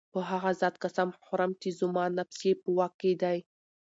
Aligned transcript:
په 0.13 0.19
هغه 0.29 0.51
ذات 0.61 0.75
قسم 0.83 1.09
خورم 1.23 1.51
چي 1.61 1.69
زما 1.79 2.05
نفس 2.17 2.39
ئي 2.45 2.51
په 2.61 2.69
واك 2.77 2.93
كي 3.01 3.13
دی 3.21 3.37